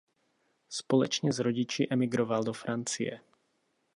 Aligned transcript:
Společně 0.69 1.33
s 1.33 1.39
rodiči 1.39 1.87
emigroval 1.91 2.43
do 2.43 2.53
Francie. 2.53 3.19